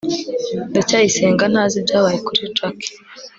ndacyayisenga 0.71 1.43
ntazi 1.51 1.75
ibyabaye 1.81 2.19
kuri 2.27 2.41
jaki 2.57 2.89